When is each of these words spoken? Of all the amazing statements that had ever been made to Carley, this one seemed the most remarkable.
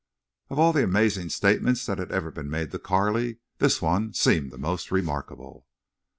Of 0.49 0.57
all 0.57 0.73
the 0.73 0.83
amazing 0.83 1.29
statements 1.29 1.85
that 1.85 1.99
had 1.99 2.11
ever 2.11 2.31
been 2.31 2.49
made 2.49 2.71
to 2.71 2.79
Carley, 2.79 3.37
this 3.59 3.83
one 3.83 4.15
seemed 4.15 4.49
the 4.49 4.57
most 4.57 4.89
remarkable. 4.89 5.67